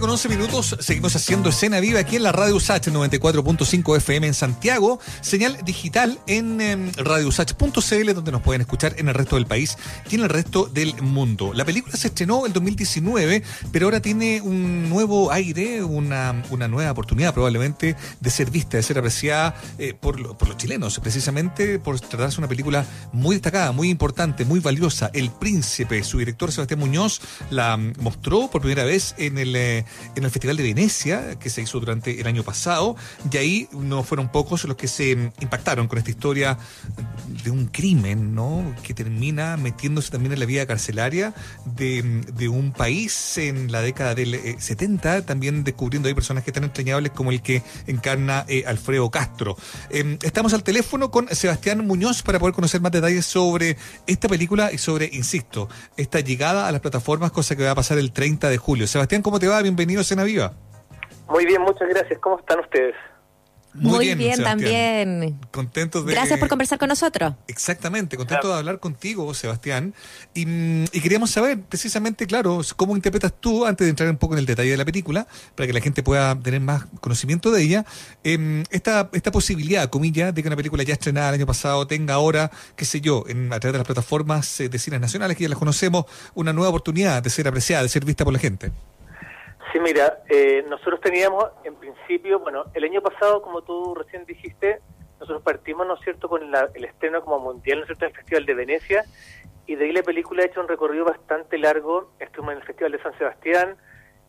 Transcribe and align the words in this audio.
con 0.00 0.10
11 0.10 0.28
minutos. 0.28 0.76
Seguimos 0.80 1.14
haciendo 1.14 1.50
escena 1.50 1.78
viva 1.78 2.00
aquí 2.00 2.16
en 2.16 2.24
la 2.24 2.32
Radio 2.32 2.56
USACH 2.56 2.88
94.5 2.88 3.96
FM 3.98 4.26
en 4.26 4.34
Santiago. 4.34 4.98
Señal 5.20 5.56
digital 5.64 6.18
en 6.26 6.60
eh, 6.60 6.92
radiousach.cl 6.96 8.14
donde 8.14 8.32
nos 8.32 8.42
pueden 8.42 8.62
escuchar 8.62 8.94
en 8.98 9.08
el 9.08 9.14
resto 9.14 9.36
del 9.36 9.46
país 9.46 9.78
y 10.10 10.16
en 10.16 10.22
el 10.22 10.30
resto 10.30 10.66
del 10.66 11.00
mundo. 11.00 11.52
La 11.54 11.64
película 11.64 11.96
se 11.96 12.08
estrenó 12.08 12.44
en 12.44 12.52
2019, 12.52 13.42
pero 13.70 13.86
ahora 13.86 14.00
tiene 14.00 14.40
un 14.40 14.88
nuevo 14.88 15.30
aire, 15.30 15.84
una, 15.84 16.42
una 16.50 16.66
nueva 16.66 16.90
oportunidad 16.90 17.32
probablemente 17.32 17.94
de 18.20 18.30
ser 18.30 18.50
vista, 18.50 18.76
de 18.76 18.82
ser 18.82 18.98
apreciada 18.98 19.54
eh, 19.78 19.94
por, 19.94 20.36
por 20.36 20.48
los 20.48 20.56
chilenos, 20.56 20.98
precisamente 20.98 21.78
por 21.78 22.00
tratarse 22.00 22.36
de 22.36 22.40
una 22.40 22.48
película 22.48 22.84
muy 23.12 23.36
destacada, 23.36 23.70
muy 23.70 23.90
importante, 23.90 24.44
muy 24.44 24.60
valiosa. 24.60 25.10
El 25.12 25.30
Príncipe, 25.30 26.02
su 26.02 26.18
director 26.18 26.50
Sebastián 26.50 26.80
Muñoz 26.80 27.20
la 27.50 27.76
mm, 27.76 27.94
mostró 28.00 28.50
por 28.50 28.62
primera 28.62 28.84
vez 28.84 29.14
en 29.18 29.38
el, 29.38 29.54
eh, 29.54 29.83
en 30.14 30.24
el 30.24 30.30
Festival 30.30 30.56
de 30.56 30.62
Venecia, 30.62 31.38
que 31.38 31.50
se 31.50 31.62
hizo 31.62 31.80
durante 31.80 32.20
el 32.20 32.26
año 32.26 32.42
pasado, 32.42 32.96
y 33.30 33.36
ahí 33.36 33.68
no 33.72 34.02
fueron 34.02 34.30
pocos 34.30 34.64
los 34.64 34.76
que 34.76 34.88
se 34.88 35.10
impactaron 35.40 35.88
con 35.88 35.98
esta 35.98 36.10
historia 36.10 36.58
de 37.42 37.50
un 37.50 37.66
crimen, 37.66 38.34
¿no? 38.34 38.74
Que 38.82 38.94
termina 38.94 39.56
metiéndose 39.56 40.10
también 40.10 40.32
en 40.32 40.40
la 40.40 40.46
vida 40.46 40.66
carcelaria 40.66 41.34
de, 41.64 42.22
de 42.34 42.48
un 42.48 42.72
país 42.72 43.38
en 43.38 43.72
la 43.72 43.80
década 43.80 44.14
del 44.14 44.34
eh, 44.34 44.56
70, 44.58 45.26
también 45.26 45.64
descubriendo 45.64 46.08
ahí 46.08 46.14
personajes 46.14 46.52
tan 46.52 46.64
entrañables 46.64 47.12
como 47.12 47.30
el 47.30 47.42
que 47.42 47.62
encarna 47.86 48.44
eh, 48.48 48.64
Alfredo 48.66 49.10
Castro. 49.10 49.56
Eh, 49.90 50.18
estamos 50.22 50.52
al 50.54 50.62
teléfono 50.62 51.10
con 51.10 51.28
Sebastián 51.34 51.86
Muñoz 51.86 52.22
para 52.22 52.38
poder 52.38 52.54
conocer 52.54 52.80
más 52.80 52.92
detalles 52.92 53.26
sobre 53.26 53.76
esta 54.06 54.28
película 54.28 54.72
y 54.72 54.78
sobre, 54.78 55.10
insisto, 55.12 55.68
esta 55.96 56.20
llegada 56.20 56.68
a 56.68 56.72
las 56.72 56.80
plataformas, 56.80 57.32
cosa 57.32 57.56
que 57.56 57.64
va 57.64 57.72
a 57.72 57.74
pasar 57.74 57.98
el 57.98 58.12
30 58.12 58.48
de 58.48 58.58
julio. 58.58 58.86
Sebastián, 58.86 59.22
¿cómo 59.22 59.38
te 59.38 59.48
va? 59.48 59.60
Bienvenido 59.62 59.73
a 60.00 60.04
Cena 60.04 60.24
Viva. 60.24 60.52
Muy 61.28 61.46
bien, 61.46 61.62
muchas 61.62 61.88
gracias. 61.88 62.18
¿Cómo 62.20 62.38
están 62.38 62.60
ustedes? 62.60 62.94
Muy, 63.74 64.14
bien, 64.14 64.36
Sebastián. 64.36 64.44
también. 64.44 65.40
Contentos 65.50 66.06
de... 66.06 66.12
Gracias 66.12 66.38
por 66.38 66.48
conversar 66.48 66.78
con 66.78 66.88
nosotros. 66.88 67.34
Exactamente, 67.48 68.16
contento 68.16 68.42
Claro. 68.42 68.54
de 68.54 68.58
hablar 68.60 68.78
contigo, 68.78 69.34
Sebastián. 69.34 69.94
Y, 70.32 70.46
mm, 70.46 70.84
y 70.92 71.00
queríamos 71.00 71.30
saber 71.32 71.60
precisamente, 71.60 72.24
claro, 72.28 72.60
cómo 72.76 72.94
interpretas 72.94 73.32
tú, 73.40 73.66
antes 73.66 73.84
de 73.84 73.90
entrar 73.90 74.08
un 74.08 74.16
poco 74.16 74.34
en 74.34 74.38
el 74.38 74.46
detalle 74.46 74.70
de 74.70 74.76
la 74.76 74.84
película, 74.84 75.26
para 75.56 75.66
que 75.66 75.72
la 75.72 75.80
gente 75.80 76.04
pueda 76.04 76.38
tener 76.38 76.60
más 76.60 76.84
conocimiento 77.00 77.50
de 77.50 77.62
ella, 77.62 77.84
em, 78.22 78.62
esta, 78.70 79.10
esta 79.12 79.32
posibilidad, 79.32 79.90
comillas, 79.90 80.32
de 80.32 80.42
que 80.42 80.48
una 80.48 80.56
película 80.56 80.84
ya 80.84 80.92
estrenada 80.92 81.30
el 81.30 81.34
año 81.34 81.46
pasado 81.46 81.84
tenga 81.88 82.14
ahora, 82.14 82.52
qué 82.76 82.84
sé 82.84 83.00
yo, 83.00 83.24
en, 83.26 83.52
a 83.52 83.58
través 83.58 83.72
de 83.72 83.78
las 83.78 83.86
plataformas 83.86 84.60
eh, 84.60 84.68
de 84.68 84.78
cines 84.78 85.00
nacionales, 85.00 85.36
que 85.36 85.42
ya 85.42 85.48
las 85.48 85.58
conocemos, 85.58 86.04
una 86.34 86.52
nueva 86.52 86.68
oportunidad 86.68 87.24
de 87.24 87.30
ser 87.30 87.48
apreciada, 87.48 87.82
de 87.82 87.88
ser 87.88 88.04
vista 88.04 88.22
por 88.22 88.32
la 88.32 88.38
gente. 88.38 88.70
Sí, 89.74 89.80
mira, 89.80 90.22
eh, 90.28 90.64
nosotros 90.68 91.00
teníamos 91.00 91.46
en 91.64 91.74
principio, 91.74 92.38
bueno, 92.38 92.62
el 92.74 92.84
año 92.84 93.02
pasado, 93.02 93.42
como 93.42 93.62
tú 93.62 93.92
recién 93.96 94.24
dijiste, 94.24 94.80
nosotros 95.18 95.42
partimos, 95.42 95.84
¿no 95.84 95.94
es 95.94 96.00
cierto?, 96.02 96.28
con 96.28 96.48
la- 96.52 96.70
el 96.74 96.84
estreno 96.84 97.24
como 97.24 97.40
mundial, 97.40 97.78
¿no 97.78 97.82
es 97.82 97.88
cierto?, 97.88 98.04
del 98.04 98.14
Festival 98.14 98.46
de 98.46 98.54
Venecia, 98.54 99.04
y 99.66 99.74
de 99.74 99.86
ahí 99.86 99.92
la 99.92 100.04
película 100.04 100.44
ha 100.44 100.46
hecho 100.46 100.60
un 100.60 100.68
recorrido 100.68 101.04
bastante 101.04 101.58
largo, 101.58 102.12
estuvimos 102.20 102.52
en 102.52 102.58
el 102.60 102.64
Festival 102.68 102.92
de 102.92 103.02
San 103.02 103.18
Sebastián, 103.18 103.76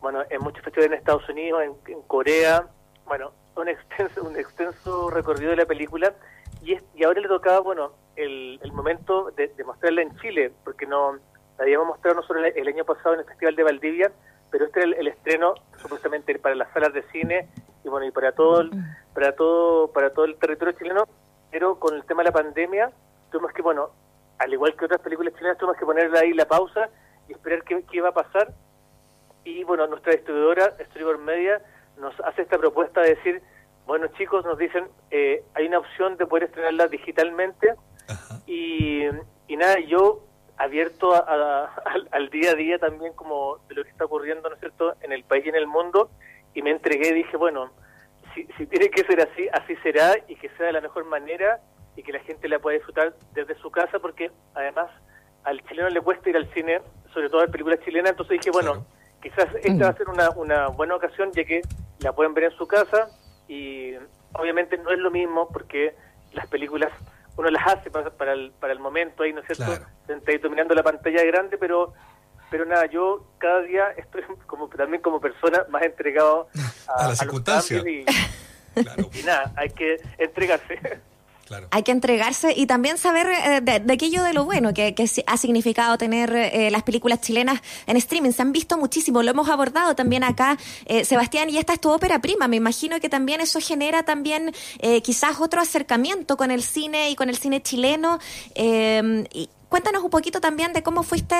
bueno, 0.00 0.24
en 0.28 0.40
muchos 0.42 0.64
festivales 0.64 0.90
en 0.90 0.98
Estados 0.98 1.28
Unidos, 1.28 1.62
en, 1.62 2.02
Corea, 2.08 2.66
bueno, 3.04 3.30
un 3.54 3.68
extenso, 3.68 4.24
un 4.24 4.36
extenso 4.36 5.10
recorrido 5.10 5.50
de 5.50 5.58
la 5.58 5.66
película, 5.66 6.12
y, 6.60 6.72
es- 6.72 6.82
y 6.96 7.04
ahora 7.04 7.20
le 7.20 7.28
tocaba, 7.28 7.60
bueno, 7.60 7.92
el, 8.16 8.58
momento 8.72 9.30
de, 9.36 9.46
de 9.46 9.62
mostrarla 9.62 10.02
en 10.02 10.12
Chile, 10.18 10.50
porque 10.64 10.86
no 10.86 11.12
la 11.12 11.20
habíamos 11.62 11.86
mostrado 11.86 12.16
nosotros 12.16 12.46
el, 12.46 12.52
el 12.56 12.66
año 12.66 12.84
pasado 12.84 13.14
en 13.14 13.20
el 13.20 13.26
Festival 13.26 13.54
de 13.54 13.62
Valdivia, 13.62 14.12
pero 14.50 14.66
este 14.66 14.80
era 14.80 14.88
el, 14.88 14.94
el 14.94 15.08
estreno 15.08 15.54
supuestamente 15.80 16.38
para 16.38 16.54
las 16.54 16.72
salas 16.72 16.92
de 16.92 17.02
cine 17.12 17.48
y 17.84 17.88
bueno 17.88 18.06
y 18.06 18.10
para 18.10 18.32
todo 18.32 18.60
el, 18.60 18.70
para 19.14 19.32
todo 19.32 19.92
para 19.92 20.10
todo 20.10 20.24
el 20.24 20.36
territorio 20.36 20.74
chileno 20.78 21.04
pero 21.50 21.78
con 21.78 21.94
el 21.94 22.04
tema 22.04 22.22
de 22.22 22.28
la 22.28 22.32
pandemia 22.32 22.90
tuvimos 23.30 23.52
que 23.52 23.62
bueno 23.62 23.90
al 24.38 24.52
igual 24.52 24.76
que 24.76 24.84
otras 24.84 25.00
películas 25.00 25.34
chilenas 25.34 25.58
tuvimos 25.58 25.76
que 25.78 25.86
ponerle 25.86 26.18
ahí 26.18 26.32
la 26.32 26.46
pausa 26.46 26.88
y 27.28 27.32
esperar 27.32 27.62
qué, 27.64 27.82
qué 27.90 27.96
iba 27.96 28.10
a 28.10 28.14
pasar 28.14 28.52
y 29.44 29.64
bueno 29.64 29.86
nuestra 29.86 30.12
distribuidora 30.12 30.74
Storyboard 30.86 31.20
Media 31.20 31.62
nos 31.98 32.18
hace 32.20 32.42
esta 32.42 32.58
propuesta 32.58 33.00
de 33.00 33.14
decir 33.14 33.42
bueno 33.86 34.08
chicos 34.18 34.44
nos 34.44 34.58
dicen 34.58 34.88
eh, 35.10 35.44
hay 35.54 35.66
una 35.66 35.78
opción 35.78 36.16
de 36.16 36.26
poder 36.26 36.44
estrenarla 36.44 36.88
digitalmente 36.88 37.74
Ajá. 38.08 38.40
y, 38.46 39.04
y 39.48 39.56
nada, 39.56 39.78
yo 39.80 40.25
abierto 40.58 41.14
a- 41.14 41.18
a- 41.18 41.64
al, 41.84 42.08
al 42.12 42.30
día 42.30 42.52
a 42.52 42.54
día 42.54 42.78
también 42.78 43.12
como 43.14 43.58
de 43.68 43.74
lo 43.74 43.84
que 43.84 43.90
está 43.90 44.04
ocurriendo, 44.06 44.48
¿no 44.48 44.54
es 44.54 44.60
cierto?, 44.60 44.94
en 45.02 45.12
el 45.12 45.24
país 45.24 45.44
y 45.46 45.48
en 45.50 45.56
el 45.56 45.66
mundo, 45.66 46.10
y 46.54 46.62
me 46.62 46.70
entregué 46.70 47.12
dije, 47.12 47.36
bueno, 47.36 47.70
si, 48.34 48.46
si 48.56 48.66
tiene 48.66 48.88
que 48.90 49.04
ser 49.04 49.20
así, 49.20 49.48
así 49.52 49.76
será, 49.82 50.14
y 50.28 50.36
que 50.36 50.48
sea 50.56 50.66
de 50.66 50.72
la 50.72 50.80
mejor 50.80 51.04
manera, 51.04 51.60
y 51.96 52.02
que 52.02 52.12
la 52.12 52.20
gente 52.20 52.48
la 52.48 52.58
pueda 52.58 52.76
disfrutar 52.76 53.14
desde 53.32 53.54
su 53.56 53.70
casa, 53.70 53.98
porque 53.98 54.30
además 54.54 54.90
al 55.44 55.62
chileno 55.68 55.88
le 55.88 56.00
cuesta 56.00 56.28
ir 56.30 56.36
al 56.36 56.52
cine, 56.52 56.80
sobre 57.12 57.28
todo 57.30 57.42
a 57.42 57.46
películas 57.46 57.80
chilenas, 57.84 58.10
entonces 58.12 58.38
dije, 58.38 58.50
bueno, 58.50 58.72
Claro. 58.72 58.86
quizás 59.22 59.48
esta 59.64 59.84
va 59.84 59.90
a 59.90 59.96
ser 59.96 60.08
una, 60.08 60.30
una 60.30 60.68
buena 60.68 60.94
ocasión, 60.96 61.30
ya 61.32 61.44
que 61.44 61.62
la 62.00 62.12
pueden 62.12 62.34
ver 62.34 62.44
en 62.44 62.50
su 62.52 62.66
casa, 62.66 63.08
y 63.48 63.94
obviamente 64.34 64.76
no 64.78 64.90
es 64.90 64.98
lo 64.98 65.10
mismo, 65.10 65.48
porque 65.48 65.94
las 66.32 66.46
películas 66.48 66.92
uno 67.36 67.50
las 67.50 67.66
hace 67.66 67.90
para, 67.90 68.10
para, 68.10 68.32
el, 68.32 68.52
para 68.52 68.72
el 68.72 68.78
momento 68.78 69.22
ahí, 69.22 69.32
¿no 69.32 69.40
es 69.40 69.46
cierto? 69.46 69.64
Claro. 69.64 70.74
La 70.74 70.82
pantalla 70.82 71.24
grande, 71.24 71.58
pero 71.58 71.92
pero 72.50 72.64
nada, 72.64 72.86
yo 72.86 73.26
cada 73.38 73.62
día 73.62 73.88
estoy 73.96 74.22
como 74.46 74.68
también 74.68 75.02
como 75.02 75.20
persona 75.20 75.64
más 75.70 75.82
entregado 75.82 76.48
a, 76.88 77.04
A 77.04 77.08
las 77.08 77.18
circunstancias. 77.18 77.84
Claro, 78.76 79.08
y 79.14 79.22
nada, 79.22 79.54
hay 79.56 79.70
que 79.70 79.96
entregarse. 80.18 81.00
Hay 81.70 81.82
que 81.82 81.92
entregarse 81.92 82.52
y 82.56 82.66
también 82.66 82.98
saber 82.98 83.26
eh, 83.26 83.60
de, 83.62 83.80
de 83.80 83.92
aquello 83.92 84.22
de 84.22 84.32
lo 84.32 84.44
bueno 84.44 84.74
que, 84.74 84.94
ha 85.26 85.36
significado 85.36 85.98
tener 85.98 86.34
eh, 86.34 86.70
las 86.70 86.82
películas 86.82 87.20
chilenas 87.20 87.60
en 87.86 87.96
streaming. 87.96 88.32
Se 88.32 88.42
han 88.42 88.52
visto 88.52 88.76
muchísimo, 88.76 89.22
lo 89.22 89.30
hemos 89.30 89.48
abordado 89.48 89.94
también 89.94 90.24
acá, 90.24 90.58
eh, 90.86 91.04
Sebastián, 91.04 91.50
y 91.50 91.58
esta 91.58 91.72
es 91.74 91.80
tu 91.80 91.90
ópera 91.90 92.20
prima. 92.20 92.48
Me 92.48 92.56
imagino 92.56 92.98
que 93.00 93.08
también 93.08 93.40
eso 93.40 93.60
genera 93.60 94.02
también 94.02 94.52
eh, 94.80 95.02
quizás 95.02 95.40
otro 95.40 95.60
acercamiento 95.60 96.36
con 96.36 96.50
el 96.50 96.62
cine 96.62 97.10
y 97.10 97.16
con 97.16 97.28
el 97.28 97.36
cine 97.36 97.62
chileno. 97.62 98.18
Y 98.54 99.48
cuéntanos 99.68 100.02
un 100.02 100.10
poquito 100.10 100.40
también 100.40 100.72
de 100.72 100.82
cómo 100.82 101.02
fuiste 101.02 101.36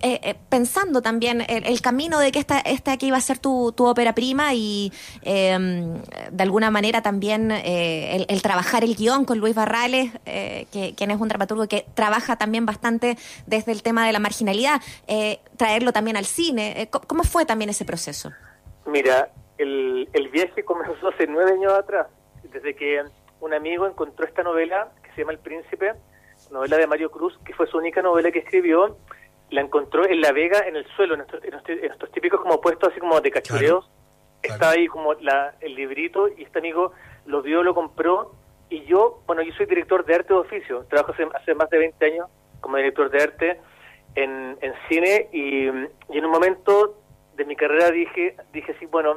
eh, 0.00 0.20
eh, 0.22 0.34
pensando 0.48 1.02
también 1.02 1.40
el, 1.48 1.66
el 1.66 1.80
camino 1.80 2.18
de 2.18 2.32
que 2.32 2.38
esta, 2.38 2.58
esta 2.60 2.92
aquí 2.92 3.08
iba 3.08 3.16
a 3.16 3.20
ser 3.20 3.38
tu, 3.38 3.72
tu 3.72 3.86
ópera 3.86 4.14
prima 4.14 4.54
y 4.54 4.92
eh, 5.22 5.56
de 6.30 6.42
alguna 6.42 6.70
manera 6.70 7.02
también 7.02 7.50
eh, 7.50 8.16
el, 8.16 8.26
el 8.28 8.42
trabajar 8.42 8.84
el 8.84 8.94
guion 8.94 9.24
con 9.24 9.38
Luis 9.38 9.54
Barrales, 9.54 10.12
eh, 10.26 10.66
que, 10.72 10.94
quien 10.94 11.10
es 11.10 11.20
un 11.20 11.28
dramaturgo 11.28 11.66
que 11.66 11.86
trabaja 11.94 12.36
también 12.36 12.66
bastante 12.66 13.16
desde 13.46 13.72
el 13.72 13.82
tema 13.82 14.06
de 14.06 14.12
la 14.12 14.18
marginalidad, 14.18 14.80
traerlo 15.56 15.92
también 15.92 16.16
al 16.16 16.24
cine. 16.24 16.82
Eh, 16.82 16.88
¿cómo, 16.88 17.04
cómo 17.06 17.24
fue 17.24 17.44
también 17.44 17.70
ese 17.70 17.84
proceso? 17.84 18.30
Mira, 18.86 19.30
el, 19.58 20.08
el 20.12 20.28
viaje 20.28 20.64
comenzó 20.64 21.08
hace 21.08 21.26
nueve 21.26 21.52
años 21.52 21.72
atrás, 21.72 22.06
desde 22.44 22.74
que 22.74 23.02
un 23.40 23.52
amigo 23.52 23.86
encontró 23.86 24.24
esta 24.26 24.42
novela 24.42 24.92
que 25.02 25.10
se 25.12 25.22
llama 25.22 25.32
El 25.32 25.38
Príncipe, 25.38 25.94
novela 26.52 26.76
de 26.76 26.86
Mario 26.86 27.10
Cruz, 27.10 27.38
que 27.44 27.52
fue 27.54 27.66
su 27.66 27.76
única 27.76 28.02
novela 28.02 28.30
que 28.30 28.38
escribió, 28.38 28.96
la 29.50 29.60
encontró 29.62 30.06
en 30.06 30.20
La 30.20 30.32
Vega, 30.32 30.60
en 30.66 30.76
el 30.76 30.86
suelo, 30.96 31.14
en 31.14 31.22
estos, 31.22 31.42
en 31.44 31.54
estos- 31.54 31.70
en 31.82 31.90
estos 31.92 32.10
típicos 32.12 32.40
como 32.40 32.60
puestos 32.60 32.90
así 32.90 33.00
como 33.00 33.20
de 33.20 33.30
cachureos. 33.30 33.84
Claro. 34.40 34.54
Estaba 34.54 34.72
ahí 34.72 34.86
como 34.86 35.14
la, 35.14 35.54
el 35.60 35.74
librito 35.74 36.28
y 36.28 36.44
este 36.44 36.58
amigo 36.60 36.92
lo 37.26 37.42
vio, 37.42 37.62
lo 37.62 37.74
compró 37.74 38.32
y 38.70 38.84
yo, 38.84 39.22
bueno, 39.26 39.42
yo 39.42 39.52
soy 39.54 39.66
director 39.66 40.04
de 40.04 40.14
arte 40.14 40.32
de 40.34 40.38
oficio, 40.40 40.84
trabajo 40.90 41.12
hace, 41.12 41.26
hace 41.34 41.54
más 41.54 41.68
de 41.70 41.78
20 41.78 42.04
años 42.06 42.28
como 42.60 42.76
director 42.76 43.10
de 43.10 43.22
arte 43.22 43.60
en, 44.14 44.56
en 44.60 44.72
cine 44.88 45.28
y, 45.32 45.66
y 45.68 46.18
en 46.18 46.24
un 46.24 46.30
momento 46.30 46.98
de 47.34 47.44
mi 47.46 47.56
carrera 47.56 47.90
dije, 47.90 48.36
dije 48.52 48.74
sí, 48.78 48.86
bueno, 48.86 49.16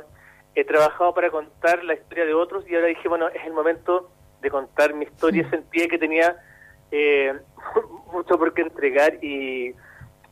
he 0.56 0.64
trabajado 0.64 1.14
para 1.14 1.30
contar 1.30 1.84
la 1.84 1.94
historia 1.94 2.26
de 2.26 2.34
otros 2.34 2.68
y 2.70 2.76
ahora 2.76 2.88
dije, 2.88 3.08
bueno, 3.08 3.28
es 3.30 3.44
el 3.46 3.54
momento 3.54 4.10
de 4.42 4.50
contar 4.50 4.94
mi 4.94 5.06
historia, 5.06 5.48
sentía 5.50 5.88
que 5.88 5.98
tenía 5.98 6.36
eh, 6.92 7.34
mucho 8.12 8.38
por 8.38 8.54
qué 8.54 8.62
entregar 8.64 9.24
y, 9.24 9.74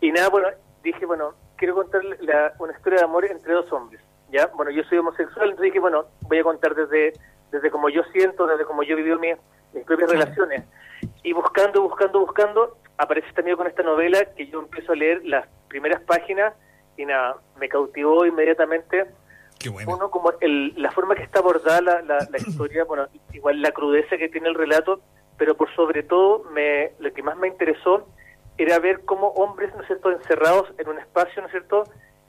y 0.01 0.12
nada, 0.12 0.30
bueno, 0.30 0.48
dije, 0.84 1.06
bueno, 1.06 1.34
quiero 1.57 1.75
contar 1.75 2.01
la- 2.22 2.54
una 2.60 2.74
historia 2.74 3.00
de 3.00 3.06
amor 3.06 3.25
entre 3.25 3.54
dos 3.54 3.72
hombres, 3.72 4.01
¿ya? 4.31 4.48
Bueno, 4.56 4.72
yo 4.72 4.84
soy 4.84 4.98
homosexual, 4.98 5.50
entonces 5.50 5.66
dije, 5.66 5.80
bueno, 5.80 6.06
voy 6.22 6.40
a 6.40 6.44
contar 6.44 6.75
desde, 6.75 7.13
desde 7.51 7.72
como 7.72 7.90
yo 7.90 8.04
siento, 8.13 8.48
desde 8.48 8.66
como 8.66 8.84
yo 8.84 8.94
he 8.94 8.98
vivido 8.98 9.19
mis, 9.19 9.36
mis 9.74 9.84
propias 9.86 10.10
relaciones. 10.12 10.63
Y 11.24 11.34
buscando, 11.34 11.81
buscando, 11.81 12.19
buscando, 12.19 12.78
aparece 12.98 13.28
este 13.30 13.42
amigo 13.42 13.57
con 13.57 13.68
esta 13.68 13.84
novela 13.84 14.24
que 14.36 14.48
yo 14.48 14.60
empiezo 14.60 14.92
a 14.92 14.96
leer 14.96 15.22
las 15.25 15.48
primeras 15.68 16.02
páginas 16.02 16.54
y 16.98 17.06
nada, 17.06 17.38
me 17.60 17.69
cautivó 17.69 18.25
inmediatamente 18.25 19.06
Qué 19.60 19.69
bueno. 19.69 19.95
uno 19.95 20.10
como 20.12 20.31
el, 20.42 20.74
la 20.81 20.92
forma 20.92 21.16
que 21.16 21.24
está 21.24 21.40
abordada 21.40 21.81
la, 21.81 22.02
la, 22.02 22.18
la 22.30 22.38
historia, 22.38 22.84
bueno, 22.86 23.07
igual 23.34 23.62
la 23.62 23.72
crudeza 23.72 24.18
que 24.18 24.30
tiene 24.30 24.48
el 24.50 24.56
relato, 24.56 25.02
pero 25.38 25.56
por 25.56 25.74
sobre 25.75 26.04
todo 26.04 26.44
me, 26.52 26.92
lo 27.00 27.12
que 27.13 27.24
más 27.24 27.38
me 27.38 27.48
interesó 27.48 28.07
era 28.63 28.79
ver 28.79 29.01
cómo 29.06 29.29
hombres, 29.29 29.73
¿no 29.75 29.81
es 29.81 29.88
cierto?, 29.88 30.11
encerrados 30.11 30.71
en 30.77 30.89
un 30.89 31.00
espacio, 31.00 31.41
¿no 31.41 31.47
es 31.47 31.51
cierto?, 31.51 31.83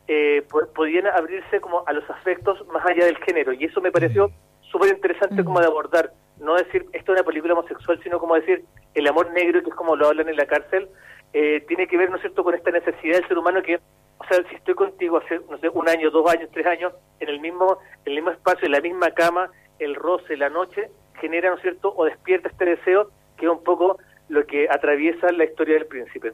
eh, 0.09 0.45
podían 0.75 1.07
abrirse 1.07 1.61
como 1.61 1.85
a 1.87 1.93
los 1.93 2.09
afectos 2.11 2.67
más 2.69 2.85
allá 2.85 3.05
del 3.05 3.17
género. 3.19 3.53
Y 3.53 3.65
eso 3.65 3.81
me 3.81 3.93
pareció 3.93 4.31
súper 4.63 4.95
interesante 4.95 5.45
como 5.45 5.61
de 5.61 5.67
abordar. 5.67 6.13
No 6.39 6.57
decir 6.57 6.87
esto 6.93 7.13
es 7.13 7.21
una 7.21 7.27
película 7.27 7.55
homosexual, 7.55 8.01
sino 8.03 8.19
como 8.19 8.35
decir 8.35 8.65
el 8.95 9.07
amor 9.07 9.31
negro, 9.33 9.63
que 9.63 9.71
es 9.71 9.77
como 9.77 9.95
lo 9.95 10.09
hablan 10.09 10.29
en 10.29 10.37
la 10.37 10.47
cárcel, 10.47 10.89
eh, 11.33 11.65
tiene 11.69 11.87
que 11.87 11.97
ver, 11.97 12.11
¿no 12.11 12.17
es 12.17 12.23
cierto?, 12.23 12.43
con 12.43 12.55
esta 12.55 12.71
necesidad 12.71 13.19
del 13.19 13.29
ser 13.29 13.39
humano 13.39 13.63
que, 13.63 13.77
o 13.77 14.25
sea, 14.29 14.43
si 14.49 14.57
estoy 14.57 14.75
contigo 14.75 15.19
hace, 15.19 15.41
no 15.49 15.59
sé, 15.59 15.69
un 15.69 15.89
año, 15.89 16.11
dos 16.11 16.29
años, 16.29 16.51
tres 16.53 16.67
años, 16.67 16.93
en 17.21 17.29
el 17.29 17.41
mismo, 17.41 17.79
en 18.05 18.13
el 18.13 18.15
mismo 18.17 18.31
espacio, 18.31 18.67
en 18.67 18.73
la 18.73 18.81
misma 18.81 19.11
cama, 19.13 19.51
el 19.79 19.95
roce, 19.95 20.37
la 20.37 20.49
noche, 20.49 20.91
genera, 21.21 21.51
¿no 21.51 21.57
es 21.57 21.63
cierto?, 21.63 21.93
o 21.97 22.05
despierta 22.05 22.49
este 22.49 22.65
deseo 22.65 23.11
que 23.37 23.47
es 23.47 23.53
un 23.53 23.63
poco 23.63 23.99
lo 24.31 24.47
que 24.47 24.67
atraviesa 24.71 25.31
la 25.33 25.45
historia 25.45 25.75
del 25.75 25.87
príncipe. 25.87 26.33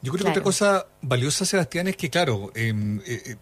Yo 0.00 0.12
creo 0.12 0.24
que 0.24 0.30
otra 0.30 0.42
cosa 0.42 0.86
valiosa, 1.06 1.44
Sebastián, 1.44 1.88
es 1.88 1.96
que, 1.96 2.10
claro, 2.10 2.50
em, 2.54 3.00
eh, 3.06 3.22
eh, 3.26 3.36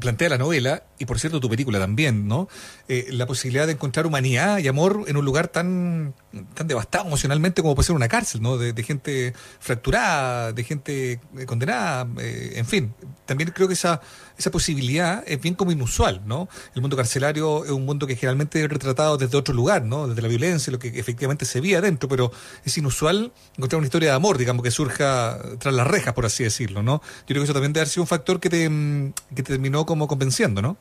plantea 0.00 0.28
la 0.28 0.38
novela, 0.38 0.84
y 0.98 1.06
por 1.06 1.18
cierto 1.18 1.40
tu 1.40 1.48
película 1.48 1.78
también, 1.78 2.28
¿no? 2.28 2.48
Eh, 2.88 3.08
la 3.10 3.26
posibilidad 3.26 3.66
de 3.66 3.72
encontrar 3.72 4.06
humanidad 4.06 4.58
y 4.58 4.68
amor 4.68 5.04
en 5.06 5.16
un 5.16 5.24
lugar 5.24 5.48
tan, 5.48 6.14
tan 6.54 6.68
devastado 6.68 7.06
emocionalmente 7.06 7.62
como 7.62 7.74
puede 7.74 7.86
ser 7.86 7.96
una 7.96 8.08
cárcel, 8.08 8.42
¿no? 8.42 8.58
De, 8.58 8.82
gente 8.82 9.32
fracturada, 9.60 10.52
de 10.52 10.64
gente 10.64 11.20
condenada, 11.46 12.08
en 12.18 12.66
fin. 12.66 12.94
También 13.26 13.50
creo 13.54 13.68
que 13.68 13.74
esa, 13.74 14.00
esa 14.36 14.50
posibilidad 14.50 15.22
es 15.26 15.40
bien 15.40 15.54
como 15.54 15.70
inusual, 15.70 16.22
¿no? 16.26 16.48
El 16.74 16.82
mundo 16.82 16.96
carcelario 16.96 17.64
es 17.64 17.70
un 17.70 17.84
mundo 17.84 18.06
que 18.06 18.16
generalmente 18.16 18.62
es 18.62 18.68
retratado 18.68 19.16
desde 19.16 19.36
otro 19.38 19.54
lugar, 19.54 19.84
¿no? 19.84 20.08
Desde 20.08 20.20
la 20.20 20.28
violencia, 20.28 20.72
lo 20.72 20.78
que 20.78 20.88
efectivamente 20.88 21.44
se 21.44 21.60
veía 21.60 21.78
adentro, 21.78 22.08
pero 22.08 22.32
es 22.64 22.76
inusual 22.76 23.32
encontrar 23.56 23.78
una 23.78 23.86
historia 23.86 24.10
de 24.10 24.16
amor, 24.16 24.38
digamos, 24.38 24.62
que 24.62 24.70
surja 24.70 25.38
tras 25.58 25.74
las 25.74 25.86
rejas, 25.86 26.14
por 26.14 26.26
así 26.26 26.42
decirlo, 26.42 26.81
¿no? 26.82 27.00
Yo 27.02 27.26
creo 27.26 27.40
que 27.40 27.44
eso 27.44 27.52
también 27.52 27.72
debe 27.72 27.82
haber 27.82 27.88
sido 27.88 28.02
un 28.02 28.08
factor 28.08 28.40
que 28.40 28.48
te, 28.48 28.68
mm, 28.68 29.12
que 29.34 29.42
te 29.42 29.52
terminó 29.52 29.84
como 29.86 30.06
convenciendo, 30.06 30.62
¿no? 30.62 30.76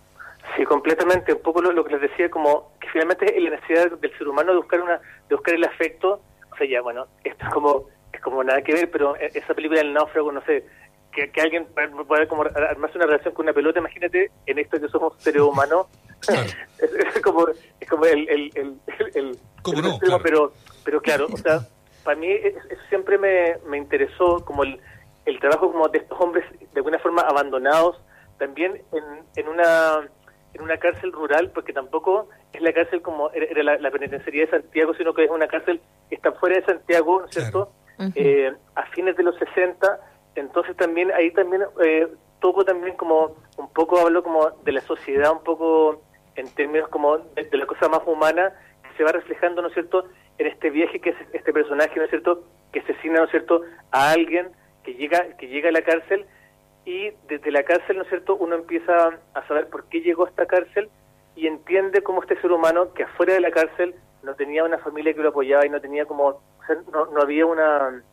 Sí, 0.56 0.64
completamente. 0.66 1.34
Un 1.34 1.42
poco 1.42 1.62
lo, 1.62 1.84
que 1.84 1.94
les 1.94 2.02
decía, 2.02 2.30
como 2.30 2.72
que 2.80 2.90
finalmente 2.90 3.40
la 3.40 3.52
necesidad 3.52 3.92
del 3.92 4.18
ser 4.18 4.28
humano 4.28 4.52
de 4.52 4.58
buscar 4.58 4.82
una 4.82 5.00
de 5.30 5.36
buscar 5.36 5.56
el 5.56 5.64
afecto. 5.64 6.22
O 6.52 6.56
sea, 6.58 6.68
ya, 6.68 6.82
bueno, 6.82 7.08
esto 7.24 7.46
es 7.46 7.54
como 7.54 7.86
es 8.12 8.20
como 8.22 8.44
nada 8.44 8.62
que 8.62 8.74
ver, 8.74 8.92
pero 8.92 9.16
e, 9.16 9.32
esa 9.34 9.54
película 9.54 9.80
del 9.80 9.94
náufrago, 9.94 10.32
no 10.32 10.44
sé, 10.46 10.66
que, 11.12 11.32
que 11.32 11.42
alguien 11.42 11.68
pueda 12.08 12.28
como 12.28 12.44
armarse 12.44 12.98
una 12.98 13.06
relación 13.06 13.34
con 13.34 13.46
una 13.46 13.54
pelota, 13.54 13.80
imagínate 13.80 14.32
en 14.46 14.60
esto 14.60 14.80
que 14.80 14.88
somos 14.90 15.14
seres 15.20 15.42
humanos. 15.42 15.88
es, 16.28 17.22
como, 17.22 17.48
es 17.80 17.90
como 17.90 18.06
el... 18.06 18.30
el, 18.30 18.52
el, 18.56 18.76
el, 19.16 19.40
no? 19.82 20.20
Pero, 20.22 20.54
pero 20.84 21.02
claro, 21.02 21.28
o 21.32 21.38
sea, 21.38 21.62
para 22.04 22.18
mí 22.18 22.32
eso 22.32 22.60
siempre 22.90 23.18
me, 23.18 23.58
me 23.68 23.78
interesó 23.78 24.44
como 24.46 24.64
el, 24.64 24.80
el 25.26 25.40
trabajo 25.40 25.72
como 25.72 25.88
de 25.90 26.00
estos 26.00 26.20
hombres 26.20 26.46
de 26.60 26.80
alguna 26.80 27.00
forma 27.00 27.22
abandonados, 27.22 28.02
también 28.38 28.82
en, 28.92 29.04
en 29.36 29.48
una 29.48 30.10
en 30.54 30.62
una 30.62 30.78
cárcel 30.78 31.14
rural, 31.14 31.50
porque 31.54 31.72
tampoco 31.72 32.28
es 32.52 32.62
la 32.62 32.74
cárcel 32.74 33.02
como 33.02 33.32
era 33.32 33.78
la, 33.80 33.92
penitenciaría 33.92 34.46
de 34.46 34.52
Santiago, 34.52 34.94
sino 34.96 35.14
que 35.14 35.24
es 35.24 35.32
una 35.32 35.48
cárcel 35.48 35.80
que 36.10 36.16
está 36.16 36.34
fuera 36.34 36.58
de 36.58 36.66
Santiago, 36.66 37.22
¿no 37.22 37.26
es 37.28 37.32
cierto? 37.32 37.72
eh, 38.16 38.52
a 38.76 38.86
fines 38.88 39.16
de 39.16 39.24
los 39.24 39.38
60 39.38 40.00
entonces 40.36 40.76
también 40.78 41.12
ahí 41.12 41.32
también 41.32 41.64
eh, 41.84 42.08
toco 42.40 42.64
también 42.66 42.96
como 42.96 43.36
un 43.58 43.70
poco 43.74 44.00
hablo 44.00 44.24
como 44.24 44.50
de 44.64 44.72
la 44.72 44.82
sociedad 44.82 45.32
un 45.32 45.44
poco 45.44 46.02
en 46.36 46.48
términos 46.56 46.90
como 46.90 47.18
de, 47.18 47.48
la 47.52 47.66
cosa 47.66 47.90
más 47.90 48.02
humana 48.06 48.54
que 48.84 48.98
se 48.98 49.04
va 49.04 49.12
reflejando 49.12 49.62
no 49.62 49.68
es 49.68 49.74
cierto 49.74 50.06
en 50.38 50.48
este 50.48 50.70
viaje 50.70 51.00
que 51.00 51.12
es 51.12 51.16
este 51.34 51.54
personaje 51.54 51.94
no 51.96 52.04
es 52.04 52.10
cierto 52.10 52.44
que 52.72 52.80
asesina 52.80 53.20
no 53.20 53.26
es 53.26 53.32
cierto 53.32 53.62
a 53.92 54.12
alguien 54.12 54.50
que 54.84 54.94
llega 54.96 55.38
que 55.38 55.48
llega 55.48 55.70
a 55.70 55.72
la 55.72 55.82
cárcel 55.82 56.26
y 56.86 57.12
desde 57.28 57.52
la 57.52 57.64
cárcel 57.64 57.98
no 57.98 58.04
es 58.04 58.10
cierto 58.10 58.36
uno 58.36 58.56
empieza 58.56 59.20
a 59.34 59.48
saber 59.48 59.68
por 59.70 59.86
qué 59.86 60.02
llegó 60.02 60.26
a 60.26 60.30
esta 60.30 60.46
cárcel 60.46 60.90
y 61.36 61.48
entiende 61.48 62.02
cómo 62.02 62.22
este 62.22 62.40
ser 62.42 62.52
humano 62.52 62.94
que 62.94 63.04
afuera 63.04 63.34
de 63.34 63.42
la 63.42 63.52
cárcel 63.52 63.96
no 64.24 64.36
tenía 64.36 64.64
una 64.64 64.78
familia 64.80 65.14
que 65.14 65.22
lo 65.22 65.30
apoyaba 65.30 65.66
y 65.66 65.70
no 65.70 65.82
tenía 65.82 66.06
como 66.06 66.28
o 66.28 66.42
sea, 66.68 66.78
no, 66.92 67.06
no 67.08 67.22
había 67.22 67.46
una 67.46 68.04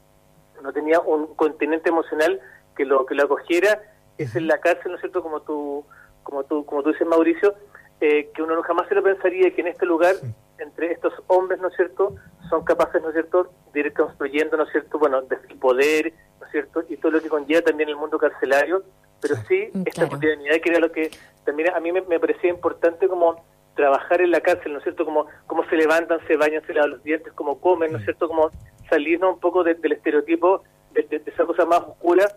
no 0.63 0.73
tenía 0.73 1.01
un 1.01 1.35
continente 1.35 1.89
emocional 1.89 2.41
que 2.77 2.85
lo 2.85 3.07
que 3.07 3.15
lo 3.15 3.25
acogiera. 3.25 3.81
Es 4.19 4.35
en 4.35 4.49
la 4.49 4.59
cárcel 4.59 4.91
no 4.91 4.97
es 4.97 5.01
cierto 5.01 5.23
como 5.23 5.41
tú 5.43 5.85
como 6.23 6.45
tú 6.45 6.65
como 6.67 6.83
tú 6.83 6.93
dices 6.93 7.07
Mauricio 7.07 7.55
eh, 8.01 8.31
que 8.35 8.43
uno 8.43 8.61
jamás 8.63 8.89
se 8.89 8.95
lo 8.95 9.03
pensaría 9.03 9.55
que 9.55 9.61
en 9.61 9.69
este 9.69 9.87
lugar 9.87 10.15
entre 10.59 10.93
estos 10.93 11.13
hombres 11.29 11.61
no 11.61 11.69
es 11.69 11.77
cierto 11.77 12.15
son 12.49 12.65
capaces 12.65 13.01
no 13.03 13.09
es 13.09 13.15
cierto 13.15 13.51
de 13.73 13.81
ir 13.81 13.93
construyendo 13.93 14.57
no 14.57 14.65
es 14.65 14.71
cierto 14.71 14.99
bueno 14.99 15.23
de 15.23 15.37
poder 15.61 16.13
no 16.41 16.47
es 16.47 16.53
cierto 16.53 16.83
y 16.89 16.97
todo 16.97 17.13
lo 17.13 17.21
que 17.21 17.29
conlleva 17.29 17.63
también 17.63 17.89
el 17.89 17.97
mundo 17.97 18.19
carcelario 18.19 18.83
pero 19.21 19.37
sí 19.49 19.69
mm, 19.73 19.83
esta 19.87 20.09
cotidianidad 20.09 20.57
que 20.61 20.71
era 20.71 20.81
lo 20.81 20.93
que 20.93 21.11
también 21.45 21.71
a 21.75 21.81
mí 21.81 21.93
me, 21.93 22.21
parecía 22.21 22.51
importante 22.51 23.09
como 23.09 23.43
trabajar 23.75 24.21
en 24.21 24.33
la 24.33 24.41
cárcel, 24.41 24.73
¿no 24.73 24.79
es 24.79 24.85
cierto? 24.85 25.05
Como 25.05 25.27
cómo 25.47 25.65
se 25.69 25.77
levantan, 25.77 26.19
se 26.27 26.37
bañan, 26.37 26.63
se 26.67 26.75
lavan 26.75 26.91
los 26.91 27.03
dientes, 27.05 27.33
cómo 27.33 27.61
comen, 27.61 27.93
¿no 27.93 27.99
es 27.99 28.05
cierto? 28.05 28.29
Como 28.29 28.51
salirnos 28.91 29.35
un 29.35 29.41
poco 29.41 29.63
del 29.63 29.93
estereotipo, 29.93 30.63
de, 30.93 31.23
esa 31.25 31.45
cosa 31.47 31.65
más 31.65 31.81
oscura 31.81 32.29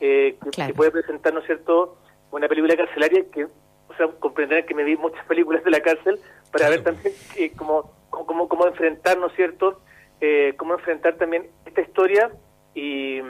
eh, 0.00 0.36
que, 0.52 0.74
puede 0.74 0.90
presentar, 0.90 1.32
¿no 1.32 1.40
es 1.40 1.46
cierto?, 1.46 1.98
una 2.30 2.46
película 2.46 2.76
carcelaria 2.76 3.24
que, 3.32 3.44
o 3.44 3.94
sea, 3.96 4.08
comprenderán 4.18 4.66
que 4.66 4.74
me 4.74 4.84
vi 4.84 4.96
muchas 4.96 5.24
películas 5.26 5.64
de 5.64 5.70
la 5.70 5.80
cárcel 5.80 6.18
para 6.52 6.68
ver 6.68 6.82
también 6.82 7.14
eh, 7.36 7.52
cómo, 7.56 7.90
cómo, 8.10 8.48
cómo 8.48 8.66
enfrentar, 8.66 9.16
¿no 9.18 9.28
es 9.28 9.34
cierto?, 9.34 9.80
eh, 10.20 10.54
cómo 10.58 10.74
enfrentar 10.74 11.14
también 11.14 11.46
esta 11.64 11.80
historia 11.80 12.30
y, 12.74 13.20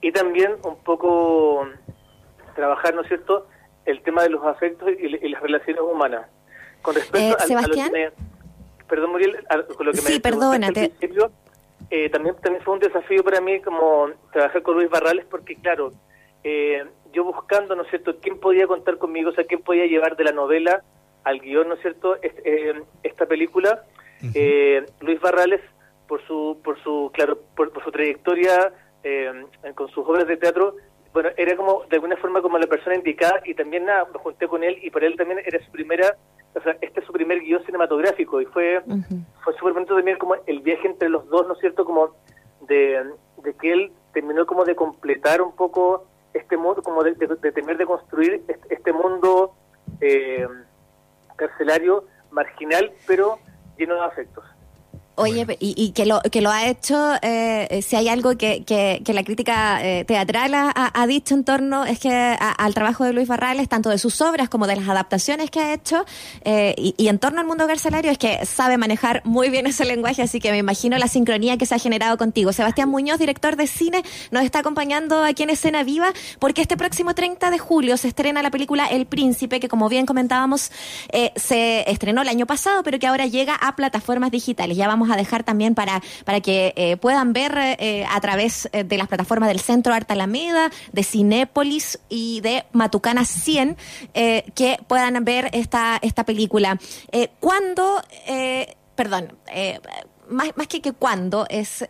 y 0.00 0.12
también 0.12 0.56
un 0.64 0.76
poco 0.82 1.66
trabajar, 2.54 2.94
¿no 2.94 3.02
es 3.02 3.08
cierto?, 3.08 3.46
el 3.84 4.02
tema 4.02 4.22
de 4.22 4.30
los 4.30 4.44
afectos 4.44 4.90
y, 4.90 5.28
las 5.28 5.40
relaciones 5.40 5.80
humanas. 5.80 6.28
Con 6.82 6.94
respecto 6.94 7.36
a, 7.38 7.62
lo 7.62 7.74
que 7.74 7.90
me... 7.90 8.10
Perdón, 8.86 9.10
Muriel, 9.10 9.38
con 9.76 9.86
lo 9.86 9.92
que 9.92 9.98
sí, 9.98 10.20
perdónate. 10.20 10.92
Eh, 11.90 12.10
también, 12.10 12.34
también 12.42 12.62
fue 12.64 12.74
un 12.74 12.80
desafío 12.80 13.24
para 13.24 13.40
mí 13.40 13.60
como 13.60 14.08
trabajar 14.32 14.62
con 14.62 14.74
Luis 14.74 14.90
Barrales 14.90 15.24
porque, 15.30 15.56
claro, 15.56 15.92
eh, 16.44 16.84
yo 17.12 17.24
buscando, 17.24 17.74
¿no 17.74 17.82
es 17.82 17.88
cierto?, 17.88 18.16
quién 18.20 18.38
podía 18.38 18.66
contar 18.66 18.98
conmigo, 18.98 19.30
o 19.30 19.32
sea, 19.32 19.44
quién 19.44 19.62
podía 19.62 19.86
llevar 19.86 20.16
de 20.16 20.24
la 20.24 20.32
novela 20.32 20.82
al 21.24 21.40
guion, 21.40 21.68
¿no 21.68 21.74
es 21.74 21.80
cierto?, 21.80 22.16
eh, 22.22 22.82
esta 23.02 23.26
película. 23.26 23.84
Luis 25.00 25.20
Barrales, 25.20 25.62
por 26.08 26.26
su, 26.26 26.58
por 26.64 26.82
su 26.82 27.10
claro, 27.12 27.38
por, 27.54 27.72
su 27.84 27.90
trayectoria 27.92 28.72
con 29.74 29.88
sus 29.88 30.06
obras 30.06 30.26
de 30.26 30.36
teatro, 30.36 30.74
bueno, 31.14 31.30
era 31.36 31.56
como, 31.56 31.84
de 31.88 31.96
alguna 31.96 32.16
forma, 32.16 32.42
como 32.42 32.58
la 32.58 32.66
persona 32.66 32.96
indicada 32.96 33.40
y 33.44 33.54
también 33.54 33.86
nada, 33.86 34.06
me 34.12 34.18
junté 34.18 34.48
con 34.48 34.62
él 34.62 34.78
y 34.82 34.90
para 34.90 35.06
él 35.06 35.16
también 35.16 35.40
era 35.44 35.64
su 35.64 35.70
primera 35.70 36.16
o 36.54 36.60
sea, 36.60 36.76
este 36.80 37.00
es 37.00 37.06
su 37.06 37.12
primer 37.12 37.40
guion 37.40 37.64
cinematográfico 37.64 38.40
y 38.40 38.46
fue 38.46 38.82
fue 39.44 39.54
súper 39.54 39.74
bonito 39.74 39.94
también 39.94 40.18
como 40.18 40.34
el 40.46 40.60
viaje 40.60 40.88
entre 40.88 41.08
los 41.08 41.28
dos, 41.28 41.46
¿no 41.46 41.54
es 41.54 41.60
cierto? 41.60 41.84
Como 41.84 42.14
de, 42.66 43.12
que 43.60 43.72
él 43.72 43.92
terminó 44.12 44.46
como 44.46 44.64
de 44.64 44.74
completar 44.74 45.40
un 45.40 45.54
poco 45.54 46.06
este 46.34 46.56
mundo, 46.56 46.82
como 46.82 47.02
de, 47.02 47.14
de, 47.14 47.52
tener 47.52 47.76
de 47.76 47.86
construir 47.86 48.42
este, 48.48 48.74
este 48.74 48.92
mundo 48.92 49.54
eh, 50.00 50.46
carcelario 51.36 52.04
marginal, 52.30 52.92
pero 53.06 53.38
lleno 53.76 53.94
de 53.94 54.04
afectos. 54.04 54.44
Oye, 55.18 55.44
y, 55.58 55.90
que 55.90 56.06
lo 56.06 56.20
que 56.20 56.40
lo 56.40 56.50
ha 56.50 56.68
hecho, 56.68 57.14
eh, 57.22 57.82
si 57.84 57.96
hay 57.96 58.08
algo 58.08 58.38
que, 58.38 58.62
que, 58.64 59.12
la 59.12 59.24
crítica 59.24 59.84
eh, 59.84 60.04
teatral 60.04 60.52
ha, 60.54 61.06
dicho 61.08 61.34
en 61.34 61.42
torno 61.42 61.84
es 61.84 61.98
que 61.98 62.08
al 62.10 62.72
trabajo 62.72 63.02
de 63.02 63.12
Luis 63.12 63.26
Barrales, 63.26 63.68
tanto 63.68 63.90
de 63.90 63.98
sus 63.98 64.20
obras 64.20 64.48
como 64.48 64.68
de 64.68 64.76
las 64.76 64.88
adaptaciones 64.88 65.50
que 65.50 65.58
ha 65.58 65.74
hecho, 65.74 66.04
eh, 66.44 66.72
y, 66.76 67.08
en 67.08 67.18
torno 67.18 67.40
al 67.40 67.48
mundo 67.48 67.66
carcelario, 67.66 68.12
es 68.12 68.18
que 68.18 68.46
sabe 68.46 68.78
manejar 68.78 69.22
muy 69.24 69.50
bien 69.50 69.66
ese 69.66 69.84
lenguaje, 69.84 70.22
así 70.22 70.38
que 70.38 70.52
me 70.52 70.58
imagino 70.58 70.96
la 70.98 71.08
sincronía 71.08 71.56
que 71.58 71.66
se 71.66 71.74
ha 71.74 71.78
generado 71.80 72.16
contigo. 72.16 72.52
Sebastián 72.52 72.88
Muñoz, 72.88 73.18
director 73.18 73.56
de 73.56 73.66
cine, 73.66 74.04
nos 74.30 74.44
está 74.44 74.60
acompañando 74.60 75.24
aquí 75.24 75.42
en 75.42 75.50
Escena 75.50 75.82
Viva, 75.82 76.12
porque 76.38 76.62
este 76.62 76.76
próximo 76.76 77.16
30 77.16 77.50
de 77.50 77.58
julio 77.58 77.96
se 77.96 78.06
estrena 78.06 78.40
la 78.40 78.52
película 78.52 78.86
El 78.86 79.06
Príncipe, 79.06 79.58
que 79.58 79.68
como 79.68 79.88
bien 79.88 80.06
comentábamos, 80.06 80.70
se 81.34 81.90
estrenó 81.90 82.22
el 82.22 82.28
año 82.28 82.46
pasado, 82.46 82.84
pero 82.84 83.00
que 83.00 83.08
ahora 83.08 83.26
llega 83.26 83.56
a 83.56 83.74
plataformas 83.74 84.30
digitales. 84.30 84.76
Ya 84.76 84.86
vamos 84.86 85.07
a 85.10 85.16
dejar 85.16 85.44
también 85.44 85.74
para, 85.74 86.02
para 86.24 86.40
que 86.40 86.72
eh, 86.76 86.96
puedan 86.96 87.32
ver 87.32 87.56
eh, 87.56 88.04
a 88.08 88.20
través 88.20 88.68
eh, 88.72 88.84
de 88.84 88.98
las 88.98 89.08
plataformas 89.08 89.48
del 89.48 89.60
Centro 89.60 89.94
Arte 89.94 90.12
Alameda, 90.12 90.70
de 90.92 91.02
Cinépolis 91.02 91.98
y 92.08 92.40
de 92.40 92.64
Matucana 92.72 93.24
100, 93.24 93.76
que 94.54 94.78
puedan 94.86 95.24
ver 95.24 95.50
esta, 95.52 95.98
esta 96.02 96.24
película. 96.24 96.78
¿Cuándo, 97.40 98.02
perdón, 98.94 99.36
más, 100.28 100.56
más 100.56 100.66
que 100.66 100.80
que 100.80 100.92
cuándo, 100.92 101.46
es 101.48 101.84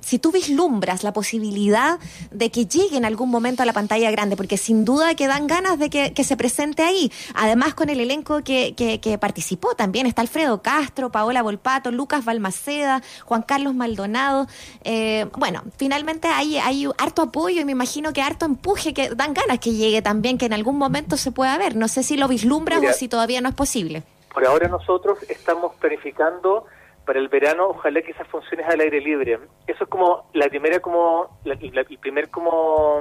si 0.00 0.18
tú 0.18 0.32
vislumbras 0.32 1.02
la 1.02 1.12
posibilidad 1.12 1.98
de 2.30 2.50
que 2.50 2.66
llegue 2.66 2.96
en 2.96 3.04
algún 3.04 3.30
momento 3.30 3.62
a 3.62 3.66
la 3.66 3.72
pantalla 3.72 4.10
grande, 4.10 4.36
porque 4.36 4.56
sin 4.56 4.84
duda 4.84 5.14
que 5.14 5.26
dan 5.26 5.46
ganas 5.46 5.78
de 5.78 5.90
que, 5.90 6.20
se 6.20 6.36
presente 6.36 6.82
ahí. 6.82 7.10
Además, 7.34 7.74
con 7.74 7.88
el 7.88 7.98
elenco 7.98 8.44
que, 8.44 8.74
que, 8.74 9.18
participó 9.18 9.74
también 9.74 10.06
está 10.06 10.22
Alfredo 10.22 10.62
Castro, 10.62 11.10
Paola 11.10 11.42
Volpato, 11.42 11.90
Lucas 11.90 12.24
Balmaceda, 12.24 13.02
Juan 13.24 13.42
Carlos 13.42 13.74
Maldonado. 13.74 14.46
Eh, 14.84 15.26
bueno, 15.36 15.62
finalmente 15.76 16.28
hay, 16.28 16.58
hay 16.58 16.86
harto 16.98 17.22
apoyo 17.22 17.60
y 17.60 17.64
me 17.64 17.72
imagino 17.72 18.12
que 18.12 18.22
harto 18.22 18.44
empuje, 18.44 18.94
que 18.94 19.10
dan 19.10 19.34
ganas 19.34 19.58
que 19.58 19.72
llegue 19.72 20.02
también, 20.02 20.38
que 20.38 20.46
en 20.46 20.52
algún 20.52 20.78
momento 20.78 21.16
se 21.16 21.32
pueda 21.32 21.56
ver. 21.58 21.74
No 21.74 21.88
sé 21.88 22.02
si 22.02 22.16
lo 22.16 22.28
vislumbras 22.28 22.82
o 22.82 22.92
si 22.92 23.08
todavía 23.08 23.40
no 23.40 23.48
es 23.48 23.54
posible. 23.54 24.04
Por 24.32 24.46
ahora 24.46 24.68
nosotros 24.68 25.18
estamos 25.28 25.74
planificando 25.76 26.66
para 27.04 27.18
el 27.18 27.28
verano, 27.28 27.68
ojalá 27.68 28.02
que 28.02 28.12
esas 28.12 28.28
funciones 28.28 28.66
al 28.68 28.80
aire 28.80 29.00
libre. 29.00 29.38
Eso 29.66 29.84
es 29.84 29.90
como 29.90 30.30
la 30.32 30.48
primera, 30.48 30.80
como 30.80 31.38
la, 31.44 31.54
el 31.54 31.98
primer 31.98 32.30
como 32.30 33.00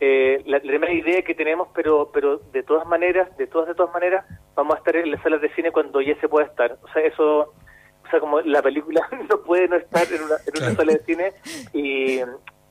eh, 0.00 0.42
la, 0.46 0.60
primera 0.60 0.92
idea 0.92 1.22
que 1.22 1.34
tenemos, 1.34 1.68
pero 1.74 2.10
pero 2.12 2.38
de 2.38 2.62
todas 2.62 2.86
maneras, 2.86 3.36
de 3.36 3.46
todas 3.46 3.68
de 3.68 3.74
todas 3.74 3.92
maneras, 3.92 4.24
vamos 4.54 4.74
a 4.74 4.78
estar 4.78 4.96
en 4.96 5.10
las 5.10 5.22
salas 5.22 5.40
de 5.40 5.52
cine 5.54 5.70
cuando 5.72 6.00
ya 6.00 6.18
se 6.20 6.28
pueda 6.28 6.46
estar. 6.46 6.78
O 6.82 6.88
sea, 6.92 7.02
eso, 7.02 7.38
o 7.40 8.10
sea, 8.10 8.20
como 8.20 8.40
la 8.40 8.62
película 8.62 9.06
no 9.30 9.42
puede 9.42 9.68
no 9.68 9.76
estar 9.76 10.06
en 10.10 10.22
una, 10.22 10.36
en 10.46 10.62
una 10.62 10.74
sala 10.74 10.92
de 10.92 11.04
cine 11.04 11.32
y 11.72 12.20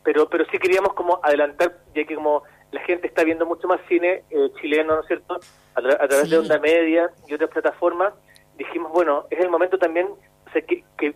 pero 0.03 0.29
pero 0.29 0.45
sí 0.45 0.57
queríamos 0.57 0.93
como 0.93 1.19
adelantar 1.21 1.77
ya 1.93 2.03
que 2.05 2.15
como 2.15 2.43
la 2.71 2.81
gente 2.81 3.07
está 3.07 3.23
viendo 3.23 3.45
mucho 3.45 3.67
más 3.67 3.79
cine 3.87 4.23
eh, 4.29 4.49
chileno, 4.61 4.95
¿no 4.95 5.01
es 5.01 5.07
cierto? 5.07 5.39
A, 5.75 6.07
través 6.07 6.29
de 6.29 6.37
Onda 6.37 6.59
Media 6.59 7.09
y 7.27 7.33
otras 7.33 7.49
plataformas, 7.49 8.13
dijimos, 8.57 8.91
bueno, 8.91 9.25
es 9.29 9.39
el 9.39 9.49
momento 9.49 9.77
también 9.77 10.07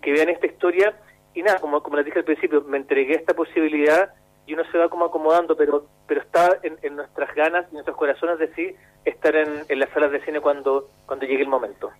que, 0.03 0.11
vean 0.11 0.29
esta 0.29 0.47
historia 0.47 0.93
y 1.33 1.41
nada, 1.41 1.59
como, 1.59 1.81
como 1.81 1.97
les 1.97 2.05
dije 2.05 2.19
al 2.19 2.25
principio, 2.25 2.61
me 2.61 2.77
entregué 2.77 3.15
esta 3.15 3.33
posibilidad 3.33 4.13
y 4.45 4.53
uno 4.53 4.63
se 4.71 4.77
va 4.77 4.89
como 4.89 5.05
acomodando, 5.05 5.55
pero 5.55 5.87
pero 6.07 6.21
está 6.21 6.59
en, 6.63 6.77
en 6.81 6.95
nuestras 6.95 7.33
ganas 7.33 7.65
y 7.65 7.69
en 7.69 7.73
nuestros 7.75 7.97
corazones 7.97 8.39
de 8.39 8.53
sí 8.53 8.75
estar 9.05 9.35
en, 9.35 9.63
en 9.67 9.79
las 9.79 9.89
salas 9.91 10.11
de 10.11 10.23
cine 10.25 10.41
cuando, 10.41 10.89
cuando 11.05 11.25
llegue 11.25 11.43
el 11.43 11.49
momento. 11.49 11.91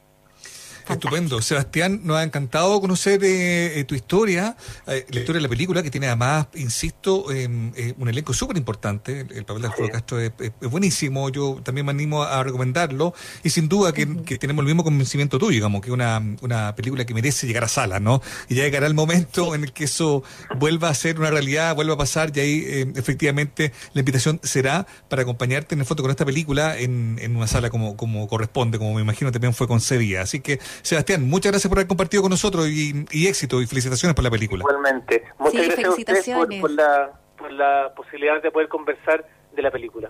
Estupendo. 0.90 1.42
Sebastián, 1.42 2.02
nos 2.04 2.18
ha 2.18 2.24
encantado 2.24 2.80
conocer 2.82 3.24
eh, 3.24 3.80
eh, 3.80 3.84
tu 3.86 3.96
historia, 3.96 4.58
eh, 4.88 5.06
la 5.10 5.20
historia 5.20 5.40
de 5.40 5.44
la 5.44 5.50
película, 5.50 5.82
que 5.82 5.90
tiene 5.90 6.08
además, 6.08 6.48
insisto, 6.56 7.32
em, 7.32 7.72
un 7.98 8.10
elenco 8.10 8.34
súper 8.34 8.58
importante. 8.58 9.22
El, 9.22 9.46
papel 9.46 9.62
de 9.62 9.68
Alfredo 9.70 9.90
Castro 9.90 10.20
es, 10.20 10.32
buenísimo. 10.70 11.30
Yo 11.30 11.62
también 11.64 11.86
me 11.86 11.92
animo 11.92 12.24
a 12.24 12.44
recomendarlo. 12.44 13.14
Y 13.44 13.50
sin 13.50 13.70
duda 13.70 13.94
que, 13.94 14.06
tenemos 14.38 14.64
el 14.64 14.68
mismo 14.68 14.84
convencimiento 14.84 15.40
tuyo, 15.40 15.52
digamos, 15.52 15.82
que 15.82 15.92
una, 15.92 16.22
una 16.42 16.76
película 16.76 17.06
que 17.06 17.14
merece 17.14 17.48
llegar 17.48 17.64
a 17.64 17.68
sala, 17.68 18.00
¿no? 18.00 18.22
Y 18.50 18.56
ya 18.56 18.64
llegará 18.64 18.88
el 18.88 18.94
momento 18.94 19.56
en 19.56 19.64
el 19.64 19.72
que 19.72 19.86
eso 19.86 20.24
vuelva 20.58 20.90
a 20.90 20.94
ser 20.94 21.20
una 21.20 21.30
realidad, 21.32 21.76
vuelva 21.76 21.94
a 21.94 21.98
pasar, 21.98 22.32
y 22.36 22.40
ahí 22.40 22.66
em, 22.68 22.94
efectivamente 22.96 23.72
la 23.94 24.02
invitación 24.02 24.40
será 24.44 24.86
para 25.10 25.22
acompañarte 25.22 25.76
en 25.76 25.82
el 25.82 25.86
foto 25.86 26.04
con 26.04 26.12
esta 26.12 26.26
película 26.26 26.78
en, 26.78 27.18
en 27.22 27.36
una 27.36 27.48
sala 27.48 27.70
como, 27.70 27.96
como 27.96 28.28
corresponde, 28.28 28.78
como 28.78 28.94
me 28.96 29.02
imagino 29.02 29.32
también 29.32 29.54
fue 29.54 29.68
concebida. 29.68 30.22
Así 30.22 30.40
que 30.40 30.60
Sebastián, 30.82 31.28
muchas 31.28 31.52
gracias 31.52 31.70
por 31.70 31.78
haber 31.78 31.88
compartido 31.88 32.24
con 32.24 32.30
nosotros 32.30 32.68
y, 32.68 33.28
éxito 33.28 33.62
y 33.62 33.68
felicitaciones 33.68 34.16
por 34.16 34.24
la 34.24 34.32
película. 34.32 34.64
Igualmente. 34.68 35.24
Muchas 35.40 35.66
gracias 35.66 35.86
a 35.86 35.90
ustedes 35.92 36.60
por, 36.62 36.72
la, 36.72 37.12
por 37.38 37.52
la 37.52 37.94
posibilidad 37.96 38.42
de 38.42 38.52
poder 38.52 38.68
conversar 38.68 39.26
de 39.56 39.62
la 39.62 39.72
película. 39.72 40.10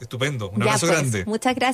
Estupendo. 0.00 0.50
Un 0.50 0.62
abrazo 0.62 0.86
pues, 0.86 0.98
grande. 0.98 1.24
Muchas 1.26 1.54
gracias. 1.54 1.70